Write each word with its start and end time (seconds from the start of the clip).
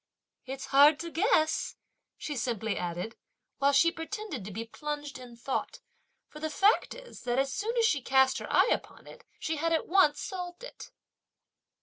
"It's 0.47 0.65
hard 0.73 0.97
to 1.01 1.11
guess!" 1.11 1.75
she 2.17 2.35
simply 2.35 2.75
added, 2.75 3.15
while 3.59 3.71
she 3.71 3.91
pretended 3.91 4.43
to 4.43 4.51
be 4.51 4.65
plunged 4.65 5.19
in 5.19 5.35
thought, 5.37 5.79
for 6.27 6.39
the 6.39 6.49
fact 6.49 6.95
is 6.95 7.21
that 7.25 7.37
as 7.37 7.53
soon 7.53 7.77
as 7.77 7.85
she 7.85 7.99
had 7.99 8.05
cast 8.07 8.39
her 8.39 8.51
eye 8.51 8.71
upon 8.73 9.05
it, 9.05 9.25
she 9.37 9.57
had 9.57 9.71
at 9.71 9.87
once 9.87 10.19
solved 10.19 10.63
it. 10.63 10.89